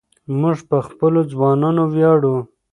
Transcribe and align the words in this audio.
موږ 0.39 0.57
په 0.69 0.77
خپلو 0.87 1.19
ځوانانو 1.31 1.83
ویاړو. 1.93 2.37